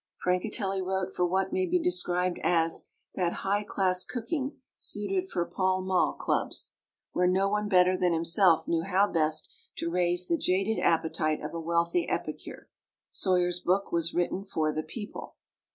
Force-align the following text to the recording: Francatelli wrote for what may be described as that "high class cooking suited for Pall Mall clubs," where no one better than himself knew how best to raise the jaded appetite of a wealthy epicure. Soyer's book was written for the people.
Francatelli 0.25 0.81
wrote 0.81 1.13
for 1.15 1.27
what 1.27 1.53
may 1.53 1.67
be 1.67 1.77
described 1.77 2.39
as 2.41 2.89
that 3.13 3.31
"high 3.45 3.63
class 3.63 4.03
cooking 4.03 4.53
suited 4.75 5.29
for 5.29 5.45
Pall 5.45 5.83
Mall 5.83 6.13
clubs," 6.13 6.73
where 7.11 7.27
no 7.27 7.47
one 7.47 7.69
better 7.69 7.95
than 7.95 8.11
himself 8.11 8.67
knew 8.67 8.81
how 8.81 9.05
best 9.07 9.53
to 9.75 9.91
raise 9.91 10.25
the 10.27 10.39
jaded 10.39 10.79
appetite 10.79 11.41
of 11.43 11.53
a 11.53 11.59
wealthy 11.61 12.09
epicure. 12.09 12.67
Soyer's 13.11 13.59
book 13.59 13.91
was 13.91 14.11
written 14.11 14.43
for 14.43 14.73
the 14.73 14.81
people. 14.81 15.35